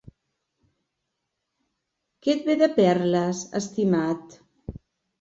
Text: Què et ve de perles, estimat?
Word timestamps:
Què 2.23 2.35
et 2.35 2.49
ve 2.49 2.59
de 2.65 2.73
perles, 2.83 3.45
estimat? 3.65 4.43